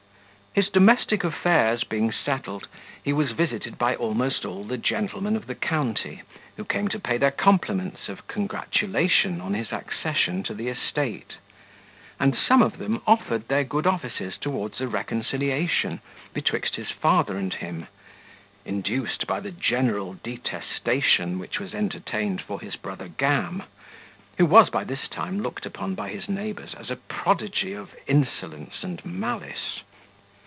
His 0.53 0.67
domestic 0.67 1.23
affairs 1.23 1.85
being 1.85 2.11
settled, 2.11 2.67
he 3.01 3.13
was 3.13 3.31
visited 3.31 3.77
by 3.77 3.95
almost 3.95 4.43
all 4.43 4.65
the 4.65 4.77
gentlemen 4.77 5.37
of 5.37 5.47
the 5.47 5.55
county, 5.55 6.23
who 6.57 6.65
came 6.65 6.89
to 6.89 6.99
pay 6.99 7.15
their 7.17 7.31
compliments 7.31 8.09
of 8.09 8.27
congratulation 8.27 9.39
on 9.39 9.53
his 9.53 9.71
accession 9.71 10.43
to 10.43 10.53
the 10.53 10.67
estate; 10.67 11.35
and 12.19 12.35
some 12.35 12.61
of 12.61 12.79
them 12.79 13.01
offered 13.07 13.47
their 13.47 13.63
good 13.63 13.87
offices 13.87 14.35
towards 14.37 14.81
a 14.81 14.89
reconciliation 14.89 16.01
betwixt 16.33 16.75
his 16.75 16.91
father 16.91 17.37
and 17.37 17.53
him, 17.53 17.87
induced 18.65 19.25
by 19.25 19.39
the 19.39 19.51
general 19.51 20.15
detestation 20.21 21.39
which 21.39 21.61
was 21.61 21.73
entertained 21.73 22.41
for 22.41 22.59
his 22.59 22.75
brother 22.75 23.07
Gam, 23.07 23.63
who 24.37 24.45
was 24.45 24.69
by 24.69 24.83
this 24.83 25.07
time 25.09 25.39
looked 25.41 25.65
upon 25.65 25.95
by 25.95 26.09
his 26.09 26.27
neighbours 26.27 26.73
as 26.73 26.91
a 26.91 26.97
prodigy 26.97 27.71
of 27.71 27.95
insolence 28.05 28.83
and 28.83 29.03
malice. 29.05 29.79